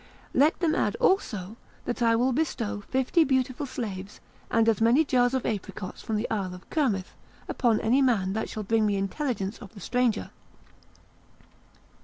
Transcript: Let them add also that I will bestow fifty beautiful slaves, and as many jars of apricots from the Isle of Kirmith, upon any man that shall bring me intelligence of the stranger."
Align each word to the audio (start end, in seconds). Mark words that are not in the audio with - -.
Let 0.33 0.59
them 0.61 0.73
add 0.73 0.95
also 0.95 1.57
that 1.85 2.01
I 2.01 2.15
will 2.15 2.31
bestow 2.33 2.81
fifty 2.89 3.23
beautiful 3.23 3.67
slaves, 3.67 4.19
and 4.49 4.67
as 4.67 4.81
many 4.81 5.05
jars 5.05 5.35
of 5.35 5.45
apricots 5.45 6.01
from 6.01 6.15
the 6.15 6.27
Isle 6.31 6.55
of 6.55 6.67
Kirmith, 6.71 7.13
upon 7.47 7.79
any 7.81 8.01
man 8.01 8.33
that 8.33 8.49
shall 8.49 8.63
bring 8.63 8.87
me 8.87 8.95
intelligence 8.97 9.59
of 9.59 9.75
the 9.75 9.79
stranger." 9.79 10.31